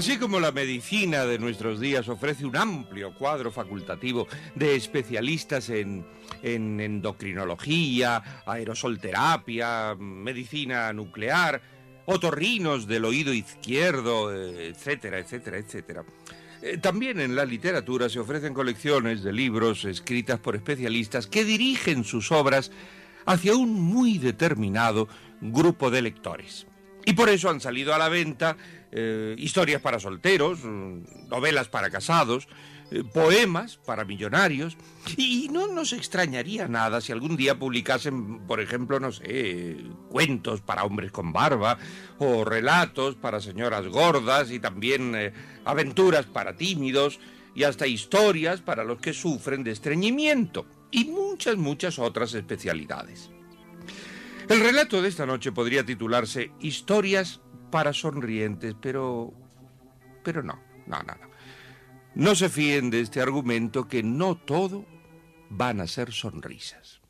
Así 0.00 0.16
como 0.16 0.40
la 0.40 0.50
medicina 0.50 1.26
de 1.26 1.38
nuestros 1.38 1.78
días 1.78 2.08
ofrece 2.08 2.46
un 2.46 2.56
amplio 2.56 3.12
cuadro 3.12 3.52
facultativo 3.52 4.26
de 4.54 4.74
especialistas 4.74 5.68
en, 5.68 6.06
en 6.42 6.80
endocrinología, 6.80 8.42
aerosolterapia, 8.46 9.94
medicina 9.96 10.90
nuclear, 10.94 11.60
otorrinos 12.06 12.86
del 12.86 13.04
oído 13.04 13.34
izquierdo, 13.34 14.32
etcétera, 14.32 15.18
etcétera, 15.18 15.58
etcétera. 15.58 16.04
Eh, 16.62 16.78
También 16.78 17.20
en 17.20 17.36
la 17.36 17.44
literatura 17.44 18.08
se 18.08 18.20
ofrecen 18.20 18.54
colecciones 18.54 19.22
de 19.22 19.34
libros 19.34 19.84
escritas 19.84 20.40
por 20.40 20.56
especialistas 20.56 21.26
que 21.26 21.44
dirigen 21.44 22.04
sus 22.04 22.32
obras 22.32 22.72
hacia 23.26 23.54
un 23.54 23.78
muy 23.78 24.16
determinado 24.16 25.08
grupo 25.42 25.90
de 25.90 26.00
lectores. 26.00 26.66
Y 27.04 27.12
por 27.12 27.28
eso 27.28 27.50
han 27.50 27.60
salido 27.60 27.94
a 27.94 27.98
la 27.98 28.08
venta 28.08 28.56
eh, 28.92 29.34
historias 29.38 29.80
para 29.80 30.00
solteros, 30.00 30.64
mm, 30.64 31.28
novelas 31.28 31.68
para 31.68 31.90
casados, 31.90 32.48
eh, 32.90 33.04
poemas 33.04 33.76
para 33.76 34.04
millonarios. 34.04 34.76
Y 35.16 35.48
no 35.50 35.68
nos 35.68 35.92
extrañaría 35.92 36.66
nada 36.66 37.00
si 37.00 37.12
algún 37.12 37.36
día 37.36 37.58
publicasen, 37.58 38.46
por 38.46 38.60
ejemplo, 38.60 38.98
no 38.98 39.12
sé, 39.12 39.76
cuentos 40.08 40.60
para 40.60 40.84
hombres 40.84 41.12
con 41.12 41.32
barba, 41.32 41.78
o 42.18 42.44
relatos 42.44 43.14
para 43.14 43.40
señoras 43.40 43.86
gordas, 43.86 44.50
y 44.50 44.58
también 44.58 45.14
eh, 45.14 45.32
aventuras 45.64 46.26
para 46.26 46.56
tímidos, 46.56 47.20
y 47.54 47.62
hasta 47.62 47.86
historias 47.86 48.60
para 48.60 48.84
los 48.84 48.98
que 48.98 49.12
sufren 49.12 49.62
de 49.62 49.70
estreñimiento, 49.70 50.66
y 50.90 51.04
muchas, 51.04 51.56
muchas 51.56 51.98
otras 51.98 52.34
especialidades. 52.34 53.30
El 54.50 54.58
relato 54.58 55.00
de 55.00 55.08
esta 55.08 55.26
noche 55.26 55.52
podría 55.52 55.86
titularse 55.86 56.50
Historias 56.58 57.40
para 57.70 57.92
sonrientes, 57.92 58.74
pero... 58.82 59.32
pero 60.24 60.42
no, 60.42 60.60
no, 60.88 60.98
no, 61.04 61.14
no. 61.14 61.30
No 62.16 62.34
se 62.34 62.48
fíen 62.48 62.90
de 62.90 63.00
este 63.00 63.20
argumento 63.20 63.86
que 63.86 64.02
no 64.02 64.36
todo 64.36 64.84
van 65.50 65.80
a 65.80 65.86
ser 65.86 66.10
sonrisas. 66.12 67.00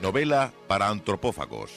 Novela 0.00 0.54
para 0.66 0.88
antropófagos, 0.88 1.70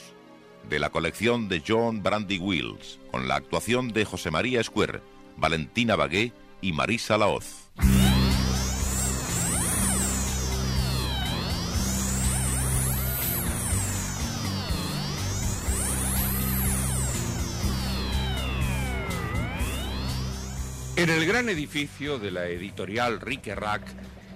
de 0.70 0.80
la 0.80 0.92
colección 0.92 1.50
de 1.50 1.62
John 1.68 2.02
Brandy 2.02 2.38
Wills, 2.38 3.02
con 3.12 3.28
la 3.28 3.36
actuación 3.36 3.90
de 3.90 4.06
José 4.06 4.32
María 4.32 4.62
Escuer, 4.62 5.04
Valentina 5.36 5.98
Bagué 5.98 6.32
y 6.62 6.72
Marisa 6.72 7.18
Laoz. 7.18 7.61
En 21.02 21.10
el 21.10 21.26
gran 21.26 21.50
edificio 21.50 22.20
de 22.20 22.30
la 22.30 22.46
editorial 22.46 23.20
Rique 23.20 23.56
Rack, 23.56 23.82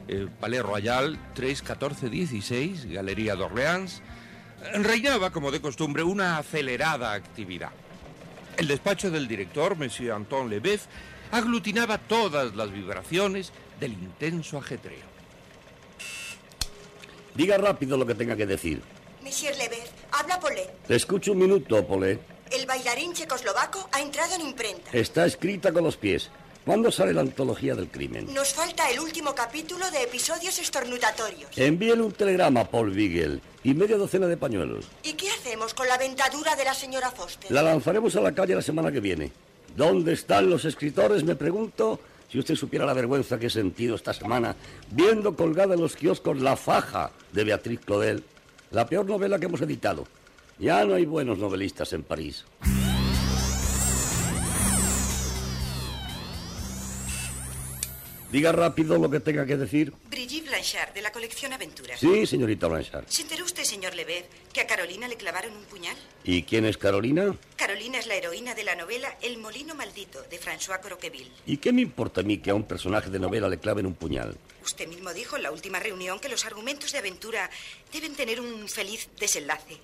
eh, 0.08 0.28
Palais 0.40 0.64
Royal 0.64 1.16
31416, 1.36 2.92
Galería 2.92 3.36
d'Orléans, 3.36 4.02
reinaba, 4.74 5.30
como 5.30 5.52
de 5.52 5.62
costumbre, 5.62 6.02
una 6.02 6.40
acelerada 6.40 7.14
actividad. 7.14 7.70
El 8.58 8.68
despacho 8.68 9.12
del 9.12 9.28
director, 9.28 9.78
Monsieur 9.78 10.14
Anton 10.14 10.50
Lebeuf, 10.50 10.86
aglutinaba 11.32 12.00
todas 12.00 12.56
las 12.56 12.72
vibraciones 12.72 13.52
del 13.80 13.94
intenso 13.94 14.58
ajetreo. 14.58 15.06
Diga 17.36 17.60
rápido 17.60 17.96
lo 17.96 18.08
que 18.08 18.16
tenga 18.16 18.36
que 18.36 18.48
decir. 18.48 18.82
Monsieur 19.22 19.56
Lebeuf, 19.56 19.92
habla 20.14 20.40
Paulette. 20.40 20.74
Te 20.88 20.96
escucho 20.96 21.34
un 21.34 21.38
minuto, 21.38 21.86
Pole. 21.86 22.18
El 22.50 22.66
bailarín 22.66 23.14
checoslovaco 23.14 23.88
ha 23.92 24.02
entrado 24.02 24.34
en 24.34 24.42
imprenta. 24.42 24.90
Está 24.94 25.28
escrita 25.28 25.72
con 25.72 25.84
los 25.84 25.96
pies. 25.96 26.32
¿Cuándo 26.66 26.92
sale 26.92 27.14
la 27.14 27.22
antología 27.22 27.76
del 27.76 27.90
crimen? 27.90 28.34
Nos 28.34 28.52
falta 28.52 28.90
el 28.90 29.00
último 29.00 29.36
capítulo 29.36 29.92
de 29.92 30.02
episodios 30.02 30.58
estornudatorios. 30.58 31.56
Envíele 31.56 32.02
un 32.02 32.12
telegrama 32.12 32.62
a 32.62 32.68
Paul 32.68 32.90
Beagle 32.90 33.40
y 33.64 33.76
media 33.76 33.98
docena 33.98 34.26
de 34.26 34.36
pañuelos. 34.36 34.86
¿Y 35.04 35.14
qué 35.14 35.30
hacemos 35.30 35.76
con 35.76 35.88
la 35.88 36.00
dentadura 36.00 36.56
de 36.56 36.66
la 36.66 36.74
señora 36.74 37.12
Foster? 37.12 37.52
La 37.52 37.62
lanzaremos 37.62 38.16
a 38.16 38.22
la 38.22 38.34
calle 38.34 38.56
la 38.56 38.64
semana 38.64 38.92
que 38.92 39.00
viene. 39.00 39.32
¿Dónde 39.78 40.14
están 40.14 40.50
los 40.50 40.66
escritores? 40.66 41.24
Me 41.24 41.36
pregunto. 41.36 42.00
Si 42.32 42.40
usted 42.40 42.56
supiera 42.56 42.88
la 42.88 42.94
vergüenza 42.94 43.38
que 43.38 43.46
he 43.46 43.52
sentido 43.52 43.96
esta 43.96 44.16
semana 44.16 44.56
viendo 44.90 45.36
colgada 45.36 45.76
en 45.76 45.82
los 45.82 45.96
kioscos 45.96 46.42
La 46.42 46.56
faja 46.58 47.12
de 47.32 47.44
Beatriz 47.44 47.80
Claudel, 47.86 48.24
la 48.72 48.88
peor 48.88 49.06
novela 49.06 49.38
que 49.38 49.46
hemos 49.46 49.62
editado. 49.62 50.08
Ya 50.58 50.84
no 50.84 50.96
hay 50.96 51.06
buenos 51.06 51.38
novelistas 51.38 51.94
en 51.94 52.02
París. 52.02 52.44
Diga 58.36 58.52
rápido 58.52 58.98
lo 58.98 59.10
que 59.10 59.22
tenga 59.22 59.46
que 59.46 59.56
decir. 59.56 59.94
Brigitte 60.10 60.50
Blanchard, 60.50 60.94
de 60.94 61.02
la 61.02 61.14
colección 61.14 61.54
Aventuras. 61.54 61.98
Sí, 61.98 62.26
señorita 62.26 62.68
Blanchard. 62.68 63.06
¿Se 63.08 63.22
enteró 63.22 63.46
usted, 63.46 63.64
señor 63.64 63.96
Lebeuf, 63.96 64.26
que 64.52 64.60
a 64.60 64.68
Carolina 64.68 65.08
le 65.08 65.16
clavaron 65.16 65.56
un 65.56 65.64
puñal? 65.64 65.96
¿Y 66.26 66.44
quién 66.44 66.66
es 66.66 66.78
Carolina? 66.78 67.34
Carolina 67.56 67.98
es 67.98 68.08
la 68.08 68.16
heroína 68.16 68.54
de 68.54 68.66
la 68.66 68.76
novela 68.76 69.08
El 69.22 69.38
molino 69.38 69.74
maldito, 69.74 70.22
de 70.24 70.38
François 70.38 70.82
Croqueville. 70.82 71.32
¿Y 71.46 71.56
qué 71.56 71.72
me 71.72 71.82
importa 71.82 72.20
a 72.20 72.24
mí 72.26 72.40
que 72.40 72.50
a 72.50 72.56
un 72.56 72.66
personaje 72.66 73.10
de 73.10 73.20
novela 73.20 73.48
le 73.48 73.58
claven 73.58 73.86
un 73.86 73.94
puñal? 73.94 74.36
Usted 74.66 74.90
mismo 74.90 75.14
dijo 75.14 75.38
en 75.38 75.44
la 75.44 75.52
última 75.52 75.80
reunión 75.80 76.20
que 76.20 76.28
los 76.28 76.44
argumentos 76.44 76.92
de 76.92 76.98
aventura 76.98 77.50
deben 77.94 78.16
tener 78.16 78.42
un 78.42 78.68
feliz 78.68 79.08
desenlace. 79.18 79.78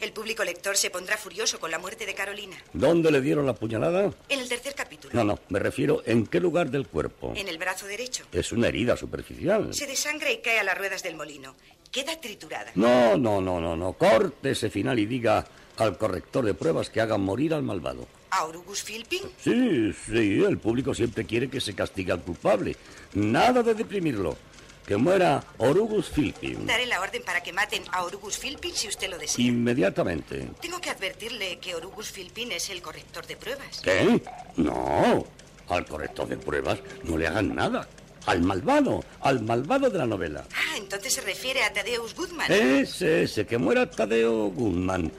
El 0.00 0.12
público 0.12 0.44
lector 0.44 0.76
se 0.76 0.90
pondrá 0.90 1.16
furioso 1.16 1.58
con 1.60 1.70
la 1.70 1.78
muerte 1.78 2.04
de 2.04 2.14
Carolina. 2.14 2.56
¿Dónde 2.72 3.10
le 3.10 3.20
dieron 3.20 3.46
la 3.46 3.54
puñalada? 3.54 4.12
En 4.28 4.40
el 4.40 4.48
tercer 4.48 4.74
capítulo. 4.74 5.14
No, 5.14 5.24
no, 5.24 5.38
me 5.48 5.58
refiero 5.58 6.02
en 6.04 6.26
qué 6.26 6.40
lugar 6.40 6.70
del 6.70 6.86
cuerpo. 6.86 7.32
En 7.36 7.48
el 7.48 7.58
brazo 7.58 7.86
derecho. 7.86 8.24
Es 8.32 8.52
una 8.52 8.68
herida 8.68 8.96
superficial. 8.96 9.72
Se 9.72 9.86
desangra 9.86 10.30
y 10.30 10.38
cae 10.38 10.58
a 10.58 10.64
las 10.64 10.76
ruedas 10.76 11.02
del 11.02 11.16
molino. 11.16 11.54
Queda 11.90 12.20
triturada. 12.20 12.72
No, 12.74 13.16
no, 13.16 13.40
no, 13.40 13.60
no, 13.60 13.76
no. 13.76 13.92
Corte 13.92 14.50
ese 14.50 14.68
final 14.68 14.98
y 14.98 15.06
diga 15.06 15.46
al 15.76 15.96
corrector 15.96 16.44
de 16.44 16.54
pruebas 16.54 16.90
que 16.90 17.00
haga 17.00 17.16
morir 17.18 17.54
al 17.54 17.62
malvado. 17.62 18.06
¿A 18.30 18.44
Orugus 18.44 18.82
Philping? 18.82 19.22
Sí, 19.38 19.92
sí, 19.92 20.42
el 20.42 20.58
público 20.58 20.92
siempre 20.92 21.24
quiere 21.24 21.48
que 21.48 21.60
se 21.60 21.74
castigue 21.74 22.10
al 22.10 22.22
culpable. 22.22 22.76
Nada 23.14 23.62
de 23.62 23.74
deprimirlo. 23.74 24.36
Que 24.86 24.96
muera 24.96 25.42
Orugus 25.58 26.10
Philping. 26.10 26.66
Daré 26.66 26.86
la 26.86 27.00
orden 27.00 27.22
para 27.22 27.42
que 27.42 27.52
maten 27.52 27.82
a 27.90 28.04
Orugus 28.04 28.38
Philping 28.38 28.74
si 28.74 28.88
usted 28.88 29.08
lo 29.08 29.16
desea. 29.18 29.44
Inmediatamente. 29.44 30.50
Tengo 30.60 30.80
que 30.80 30.90
advertirle 30.90 31.58
que 31.58 31.74
Orugus 31.74 32.10
Philping 32.10 32.52
es 32.52 32.68
el 32.68 32.82
corrector 32.82 33.26
de 33.26 33.36
pruebas. 33.36 33.80
¿Qué? 33.82 34.20
No. 34.56 35.24
Al 35.68 35.86
corrector 35.86 36.28
de 36.28 36.36
pruebas 36.36 36.80
no 37.04 37.16
le 37.16 37.26
hagan 37.26 37.54
nada. 37.54 37.88
Al 38.26 38.42
malvado, 38.42 39.04
al 39.20 39.42
malvado 39.42 39.90
de 39.90 39.98
la 39.98 40.06
novela. 40.06 40.44
Ah, 40.54 40.76
entonces 40.76 41.12
se 41.12 41.20
refiere 41.20 41.62
a 41.62 41.72
Tadeusz 41.72 42.14
Gutmann. 42.14 42.50
Ese, 42.50 43.24
ese, 43.24 43.46
que 43.46 43.58
muera 43.58 43.90
Tadeo 43.90 44.48
Guzmán. 44.48 45.12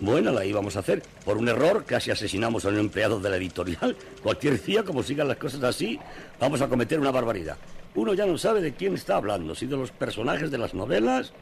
Buena 0.00 0.32
la 0.32 0.44
íbamos 0.44 0.76
a 0.76 0.80
hacer. 0.80 1.02
Por 1.24 1.38
un 1.38 1.48
error 1.48 1.84
casi 1.84 2.10
asesinamos 2.10 2.64
a 2.64 2.68
un 2.68 2.78
empleado 2.78 3.20
de 3.20 3.30
la 3.30 3.36
editorial. 3.36 3.96
Cualquier 4.22 4.62
día, 4.62 4.82
como 4.82 5.02
sigan 5.02 5.28
las 5.28 5.36
cosas 5.38 5.62
así, 5.62 5.98
vamos 6.40 6.60
a 6.60 6.68
cometer 6.68 7.00
una 7.00 7.10
barbaridad. 7.10 7.56
Uno 7.94 8.14
ya 8.14 8.26
no 8.26 8.36
sabe 8.36 8.60
de 8.60 8.74
quién 8.74 8.94
está 8.94 9.16
hablando, 9.16 9.54
si 9.54 9.66
de 9.66 9.76
los 9.76 9.92
personajes 9.92 10.50
de 10.50 10.58
las 10.58 10.74
novelas 10.74 11.32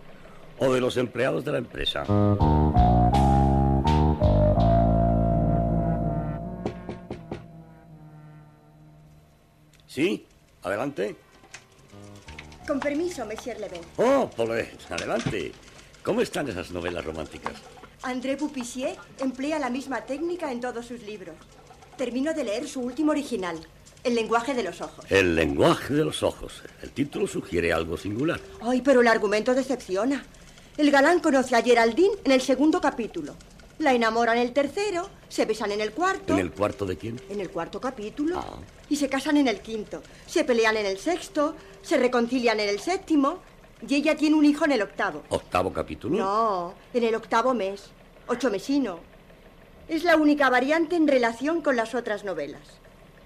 o 0.59 0.73
de 0.73 0.81
los 0.81 0.97
empleados 0.97 1.45
de 1.45 1.53
la 1.53 1.59
empresa. 1.59 2.05
Sí, 9.87 10.27
adelante. 10.63 11.17
Con 12.67 12.81
permiso, 12.81 13.27
Monsieur 13.27 13.59
Leven. 13.61 13.81
Oh, 13.97 14.31
pues 14.35 14.69
adelante. 14.91 15.53
¿Cómo 16.03 16.21
están 16.21 16.49
esas 16.49 16.71
novelas 16.71 17.05
románticas? 17.05 17.55
André 18.03 18.37
Pupissier 18.37 18.97
emplea 19.21 19.59
la 19.59 19.71
misma 19.71 20.01
técnica 20.01 20.51
en 20.51 20.61
todos 20.61 20.87
sus 20.87 21.03
libros. 21.03 21.37
Termino 21.97 22.35
de 22.35 22.45
leer 22.45 22.69
su 22.69 22.81
último 22.81 23.13
original, 23.13 23.59
El 24.03 24.17
lenguaje 24.17 24.55
de 24.55 24.65
los 24.65 24.81
ojos. 24.81 25.05
El 25.09 25.37
lenguaje 25.37 25.95
de 25.95 26.05
los 26.05 26.25
ojos. 26.25 26.63
El 26.83 26.91
título 26.91 27.29
sugiere 27.29 27.73
algo 27.73 27.97
singular. 27.97 28.41
Ay, 28.61 28.81
pero 28.81 29.01
el 29.01 29.07
argumento 29.07 29.55
decepciona. 29.55 30.25
El 30.77 30.91
galán 30.91 31.21
conoce 31.21 31.55
a 31.55 31.63
Geraldine 31.63 32.17
en 32.25 32.33
el 32.33 32.41
segundo 32.41 32.81
capítulo. 32.81 33.37
La 33.79 33.95
enamora 33.95 34.33
en 34.33 34.41
el 34.41 34.53
tercero, 34.53 35.09
se 35.29 35.45
besan 35.45 35.71
en 35.71 35.81
el 35.81 35.93
cuarto. 35.93 36.33
¿En 36.33 36.41
el 36.41 36.51
cuarto 36.51 36.85
de 36.85 36.97
quién? 36.97 37.21
En 37.29 37.41
el 37.41 37.51
cuarto 37.51 37.81
capítulo. 37.81 38.39
Ah. 38.39 38.59
Y 38.89 38.97
se 38.97 39.09
casan 39.09 39.37
en 39.37 39.47
el 39.47 39.61
quinto. 39.61 40.03
Se 40.27 40.43
pelean 40.43 40.77
en 40.77 40.87
el 40.87 40.99
sexto, 40.99 41.55
se 41.83 41.97
reconcilian 41.97 42.59
en 42.59 42.69
el 42.69 42.81
séptimo. 42.81 43.39
Y 43.89 43.95
ella 43.97 44.17
tiene 44.17 44.37
un 44.37 44.45
hijo 44.45 44.65
en 44.65 44.73
el 44.73 44.83
octavo. 44.83 45.25
¿Octavo 45.29 45.73
capítulo? 45.73 46.17
No, 46.17 46.75
en 46.95 47.05
el 47.05 47.15
octavo 47.15 47.53
mes. 47.53 47.91
Ocho 48.29 48.51
mesino. 48.51 49.01
Es 49.89 50.05
la 50.05 50.17
única 50.17 50.49
variante 50.49 50.97
en 50.97 51.09
relación 51.09 51.61
con 51.61 51.77
las 51.77 51.95
otras 51.95 52.25
novelas. 52.25 52.63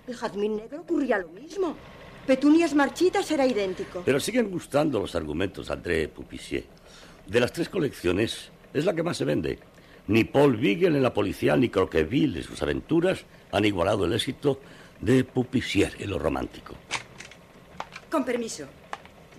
El 0.06 0.16
jazmín 0.16 0.56
negro 0.56 0.80
ocurría 0.80 1.18
lo 1.18 1.28
mismo. 1.28 1.76
Petunias 2.26 2.74
marchitas 2.74 3.30
era 3.30 3.46
idéntico. 3.46 4.02
Pero 4.04 4.18
siguen 4.18 4.50
gustando 4.50 4.98
los 4.98 5.14
argumentos 5.14 5.70
André 5.70 6.08
Pupissier. 6.08 6.64
De 7.26 7.40
las 7.40 7.52
tres 7.52 7.68
colecciones, 7.68 8.50
es 8.72 8.84
la 8.84 8.94
que 8.94 9.02
más 9.02 9.16
se 9.16 9.24
vende. 9.24 9.58
Ni 10.08 10.24
Paul 10.24 10.56
Vigel 10.56 10.96
en 10.96 11.02
la 11.02 11.12
policía, 11.12 11.56
ni 11.56 11.68
Croqueville 11.68 12.38
en 12.38 12.44
sus 12.44 12.62
aventuras 12.62 13.24
han 13.52 13.64
igualado 13.64 14.04
el 14.06 14.12
éxito 14.12 14.60
de 15.00 15.24
Pupissier 15.24 15.94
en 15.98 16.10
lo 16.10 16.18
romántico. 16.18 16.74
Con 18.10 18.24
permiso. 18.24 18.66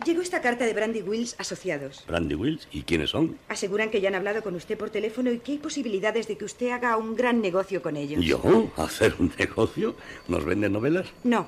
Llegó 0.06 0.22
esta 0.22 0.42
carta 0.42 0.66
de 0.66 0.74
Brandy 0.74 1.02
Wills 1.02 1.36
Asociados. 1.40 2.04
Brandy 2.08 2.36
Wills, 2.36 2.68
¿y 2.72 2.84
quiénes 2.84 3.10
son? 3.10 3.38
Aseguran 3.50 3.90
que 3.90 4.00
ya 4.00 4.08
han 4.10 4.16
hablado 4.16 4.42
con 4.42 4.56
usted 4.56 4.78
por 4.78 4.90
teléfono 4.90 5.32
y 5.32 5.40
que 5.40 5.54
hay 5.54 5.58
posibilidades 5.58 6.28
de 6.28 6.38
que 6.38 6.46
usted 6.46 6.70
haga 6.70 6.96
un 6.98 7.16
gran 7.16 7.42
negocio 7.42 7.82
con 7.82 7.98
ellos. 7.98 8.24
¿Yo? 8.24 8.72
¿Hacer 8.78 9.16
un 9.20 9.34
negocio? 9.38 9.96
¿Nos 10.28 10.46
venden 10.46 10.72
novelas? 10.74 11.08
No. 11.24 11.48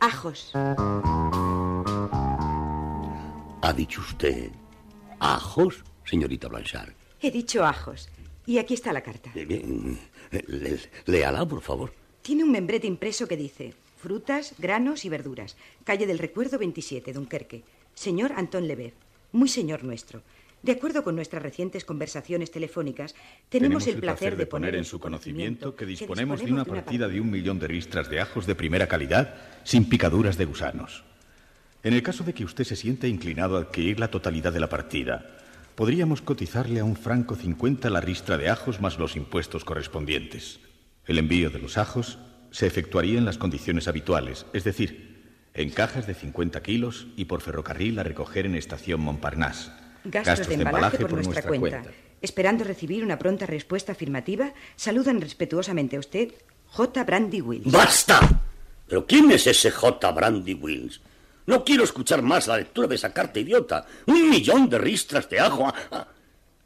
Ajos. 0.00 0.52
¿Ha 3.64 3.72
dicho 3.76 4.00
usted 4.00 4.50
ajos, 5.20 5.84
señorita 6.04 6.48
Blanchard? 6.48 6.92
He 7.20 7.30
dicho 7.30 7.64
ajos. 7.64 8.08
Y 8.46 8.58
aquí 8.58 8.74
está 8.74 8.92
la 8.92 9.02
carta. 9.02 9.30
Bien, 9.34 9.98
le- 10.30 10.80
léala, 11.06 11.46
por 11.46 11.60
favor. 11.62 11.92
Tiene 12.22 12.42
un 12.44 12.50
membrete 12.50 12.86
impreso 12.86 13.28
que 13.28 13.36
dice 13.36 13.74
frutas, 14.02 14.54
granos 14.58 15.04
y 15.04 15.08
verduras. 15.08 15.56
Calle 15.84 16.06
del 16.06 16.18
Recuerdo 16.18 16.58
27, 16.58 17.12
Dunkerque. 17.12 17.62
Señor 17.94 18.32
Antón 18.36 18.66
Lever. 18.66 18.92
Muy 19.30 19.48
señor 19.48 19.84
nuestro. 19.84 20.22
De 20.62 20.72
acuerdo 20.72 21.04
con 21.04 21.14
nuestras 21.14 21.42
recientes 21.42 21.84
conversaciones 21.84 22.50
telefónicas, 22.50 23.14
tenemos, 23.48 23.86
el 23.86 23.98
placer 23.98 24.36
de 24.36 24.46
poner 24.46 24.74
en 24.74 24.84
su 24.84 24.98
conocimiento 24.98 25.74
que 25.74 25.86
disponemos 25.86 26.44
de 26.44 26.52
una 26.52 26.64
partida 26.64 27.08
de 27.08 27.20
un 27.20 27.30
millón 27.30 27.58
de 27.58 27.68
ristras 27.68 28.10
de 28.10 28.20
ajos 28.20 28.46
de 28.46 28.54
primera 28.54 28.88
calidad 28.88 29.34
sin 29.64 29.88
picaduras 29.88 30.36
de 30.36 30.44
gusanos. 30.44 31.04
En 31.84 31.94
el 31.94 32.02
caso 32.02 32.22
de 32.22 32.32
que 32.32 32.44
usted 32.44 32.64
se 32.64 32.76
sienta 32.76 33.06
inclinado 33.08 33.56
a 33.56 33.60
adquirir 33.60 33.98
la 33.98 34.10
totalidad 34.10 34.52
de 34.52 34.60
la 34.60 34.68
partida, 34.68 35.26
podríamos 35.74 36.22
cotizarle 36.22 36.80
a 36.80 36.84
un 36.84 36.96
franco 36.96 37.34
50 37.34 37.88
la 37.90 38.00
ristra 38.00 38.36
de 38.36 38.48
ajos 38.48 38.80
más 38.80 38.98
los 38.98 39.16
impuestos 39.16 39.64
correspondientes. 39.64 40.60
El 41.06 41.18
envío 41.18 41.50
de 41.50 41.58
los 41.58 41.78
ajos 41.78 42.18
se 42.52 42.66
efectuaría 42.66 43.18
en 43.18 43.24
las 43.24 43.38
condiciones 43.38 43.88
habituales, 43.88 44.46
es 44.52 44.62
decir, 44.62 45.12
en 45.54 45.70
cajas 45.70 46.06
de 46.06 46.14
50 46.14 46.62
kilos 46.62 47.08
y 47.16 47.24
por 47.24 47.40
ferrocarril 47.40 47.98
a 47.98 48.04
recoger 48.04 48.46
en 48.46 48.54
estación 48.54 49.00
Montparnasse. 49.00 49.72
Gastos, 50.04 50.48
de 50.48 50.54
embalaje, 50.54 50.98
por, 50.98 51.12
nuestra, 51.12 51.42
cuenta. 51.42 51.82
Esperando 52.20 52.64
recibir 52.64 53.04
una 53.04 53.18
pronta 53.18 53.46
respuesta 53.46 53.92
afirmativa, 53.92 54.52
saludan 54.76 55.20
respetuosamente 55.20 55.96
a 55.96 56.00
usted 56.00 56.32
J. 56.68 57.04
Brandy 57.04 57.40
Wills. 57.40 57.70
¡Basta! 57.70 58.42
¿Pero 58.86 59.06
quién 59.06 59.30
es 59.30 59.46
ese 59.46 59.70
J. 59.70 60.10
Brandy 60.12 60.54
Wills? 60.54 61.00
No 61.46 61.64
quiero 61.64 61.84
escuchar 61.84 62.22
más 62.22 62.46
la 62.46 62.56
lectura 62.56 62.86
de 62.88 62.96
esa 62.96 63.12
carta 63.12 63.40
idiota. 63.40 63.86
Un 64.06 64.30
millón 64.30 64.68
de 64.68 64.78
ristras 64.78 65.28
de 65.28 65.40
ajo. 65.40 65.72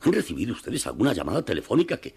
¿Han 0.00 0.12
recibido 0.12 0.52
ustedes 0.52 0.86
alguna 0.86 1.12
llamada 1.12 1.42
telefónica 1.42 1.96
que, 1.98 2.14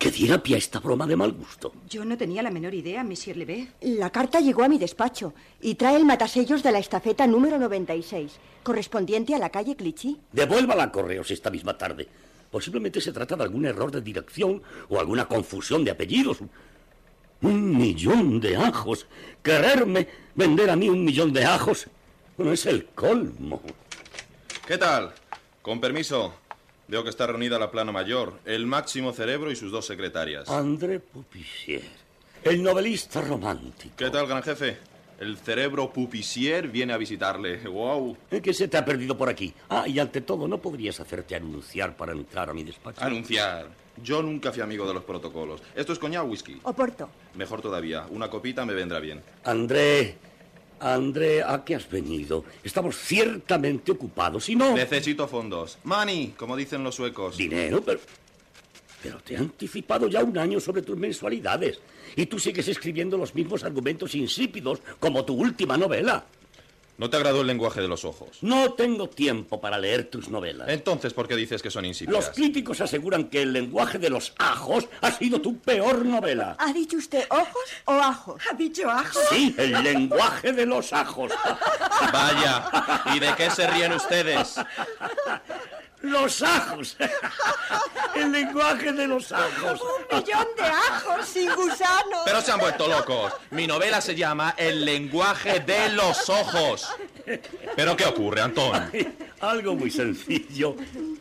que 0.00 0.10
diera 0.10 0.42
pie 0.42 0.54
a 0.54 0.58
esta 0.58 0.80
broma 0.80 1.06
de 1.06 1.14
mal 1.14 1.32
gusto? 1.32 1.74
Yo 1.86 2.06
no 2.06 2.16
tenía 2.16 2.42
la 2.42 2.50
menor 2.50 2.72
idea, 2.72 3.04
Monsieur 3.04 3.36
Levé. 3.36 3.68
La 3.82 4.08
carta 4.08 4.40
llegó 4.40 4.64
a 4.64 4.68
mi 4.68 4.78
despacho 4.78 5.34
y 5.60 5.74
trae 5.74 5.96
el 5.96 6.06
matasellos 6.06 6.62
de 6.62 6.72
la 6.72 6.78
estafeta 6.78 7.26
número 7.26 7.58
96, 7.58 8.32
correspondiente 8.62 9.34
a 9.34 9.38
la 9.38 9.50
calle 9.50 9.76
Clichy. 9.76 10.18
Devuélvala 10.32 10.84
a 10.84 10.90
correos 10.90 11.30
esta 11.30 11.50
misma 11.50 11.76
tarde. 11.76 12.08
Posiblemente 12.50 12.98
se 13.02 13.12
trata 13.12 13.36
de 13.36 13.42
algún 13.42 13.66
error 13.66 13.92
de 13.92 14.00
dirección 14.00 14.62
o 14.88 14.98
alguna 14.98 15.28
confusión 15.28 15.84
de 15.84 15.90
apellidos. 15.90 16.38
Un 17.42 17.76
millón 17.76 18.40
de 18.40 18.56
ajos. 18.56 19.06
Quererme 19.42 20.08
vender 20.34 20.70
a 20.70 20.76
mí 20.76 20.88
un 20.88 21.04
millón 21.04 21.30
de 21.30 21.44
ajos. 21.44 21.88
Bueno, 22.38 22.54
es 22.54 22.64
el 22.64 22.86
colmo. 22.86 23.60
¿Qué 24.66 24.78
tal? 24.78 25.12
Con 25.60 25.78
permiso. 25.78 26.39
Veo 26.90 27.04
que 27.04 27.10
está 27.10 27.24
reunida 27.24 27.56
la 27.56 27.70
plana 27.70 27.92
mayor, 27.92 28.40
el 28.44 28.66
máximo 28.66 29.12
cerebro 29.12 29.52
y 29.52 29.54
sus 29.54 29.70
dos 29.70 29.86
secretarias. 29.86 30.48
André 30.48 30.98
Pupissier, 30.98 31.84
el 32.42 32.60
novelista 32.64 33.20
romántico. 33.20 33.94
¿Qué 33.96 34.10
tal, 34.10 34.26
gran 34.26 34.42
jefe? 34.42 34.76
El 35.20 35.36
cerebro 35.38 35.92
Pupissier 35.92 36.66
viene 36.66 36.92
a 36.92 36.96
visitarle. 36.96 37.58
¡Wow! 37.58 38.16
¿Eh, 38.32 38.40
¿Qué 38.40 38.52
se 38.52 38.66
te 38.66 38.76
ha 38.76 38.84
perdido 38.84 39.16
por 39.16 39.28
aquí? 39.28 39.54
Ah, 39.68 39.86
y 39.86 40.00
ante 40.00 40.22
todo, 40.22 40.48
¿no 40.48 40.58
podrías 40.58 40.98
hacerte 40.98 41.36
anunciar 41.36 41.96
para 41.96 42.10
entrar 42.10 42.50
a 42.50 42.52
mi 42.52 42.64
despacho? 42.64 43.00
Anunciar. 43.04 43.68
Yo 44.02 44.20
nunca 44.20 44.50
fui 44.50 44.60
amigo 44.60 44.84
de 44.84 44.94
los 44.94 45.04
protocolos. 45.04 45.62
¿Esto 45.76 45.92
es 45.92 45.98
coñac 46.00 46.24
o 46.24 46.26
whisky? 46.26 46.58
Oporto. 46.64 47.08
Mejor 47.36 47.62
todavía. 47.62 48.04
Una 48.10 48.28
copita 48.28 48.66
me 48.66 48.74
vendrá 48.74 48.98
bien. 48.98 49.22
André, 49.44 50.18
André, 50.80 51.42
¿a 51.42 51.62
qué 51.64 51.74
has 51.74 51.88
venido? 51.88 52.44
Estamos 52.64 52.96
ciertamente 52.96 53.92
ocupados. 53.92 54.44
Si 54.44 54.56
no... 54.56 54.74
Necesito 54.74 55.28
fondos. 55.28 55.78
Money, 55.84 56.34
como 56.36 56.56
dicen 56.56 56.82
los 56.82 56.94
suecos. 56.94 57.36
Dinero, 57.36 57.82
pero... 57.82 58.00
Pero 59.02 59.18
te 59.20 59.34
he 59.34 59.36
anticipado 59.36 60.08
ya 60.08 60.22
un 60.22 60.36
año 60.36 60.60
sobre 60.60 60.82
tus 60.82 60.96
mensualidades. 60.96 61.80
Y 62.16 62.26
tú 62.26 62.38
sigues 62.38 62.68
escribiendo 62.68 63.16
los 63.16 63.34
mismos 63.34 63.64
argumentos 63.64 64.14
insípidos 64.14 64.80
como 64.98 65.24
tu 65.24 65.34
última 65.34 65.76
novela. 65.76 66.24
¿No 67.00 67.08
te 67.08 67.16
agradó 67.16 67.40
el 67.40 67.46
lenguaje 67.46 67.80
de 67.80 67.88
los 67.88 68.04
ojos? 68.04 68.28
No 68.42 68.74
tengo 68.74 69.08
tiempo 69.08 69.58
para 69.58 69.78
leer 69.78 70.10
tus 70.10 70.28
novelas. 70.28 70.68
Entonces, 70.68 71.14
¿por 71.14 71.26
qué 71.26 71.34
dices 71.34 71.62
que 71.62 71.70
son 71.70 71.86
insípidas? 71.86 72.26
Los 72.26 72.34
críticos 72.34 72.78
aseguran 72.82 73.30
que 73.30 73.40
el 73.40 73.54
lenguaje 73.54 73.98
de 73.98 74.10
los 74.10 74.34
ajos 74.36 74.86
ha 75.00 75.10
sido 75.10 75.40
tu 75.40 75.56
peor 75.60 76.04
novela. 76.04 76.56
¿Ha 76.58 76.74
dicho 76.74 76.98
usted 76.98 77.24
ojos 77.30 77.64
o 77.86 77.92
ajos? 77.92 78.42
¿Ha 78.52 78.54
dicho 78.54 78.90
ajos? 78.90 79.24
Sí, 79.30 79.54
el 79.56 79.82
lenguaje 79.82 80.52
de 80.52 80.66
los 80.66 80.92
ajos. 80.92 81.32
Vaya, 82.12 83.02
¿y 83.14 83.18
de 83.18 83.34
qué 83.34 83.48
se 83.48 83.66
ríen 83.66 83.94
ustedes? 83.94 84.56
Los 86.02 86.42
ajos. 86.42 86.96
El 88.14 88.32
lenguaje 88.32 88.92
de 88.92 89.06
los 89.06 89.30
ajos. 89.32 89.80
Un 89.80 90.18
millón 90.18 90.46
de 90.56 90.62
ajos 90.64 91.26
sin 91.26 91.54
gusanos. 91.54 92.22
Pero 92.24 92.40
se 92.40 92.52
han 92.52 92.58
vuelto 92.58 92.88
locos. 92.88 93.32
Mi 93.50 93.66
novela 93.66 94.00
se 94.00 94.14
llama 94.14 94.54
El 94.56 94.84
lenguaje 94.84 95.60
de 95.60 95.90
los 95.90 96.28
ojos. 96.28 96.88
¿Pero 97.76 97.96
qué 97.96 98.04
ocurre, 98.06 98.40
Antón? 98.40 98.90
Algo 99.40 99.74
muy 99.74 99.90
sencillo. 99.90 100.74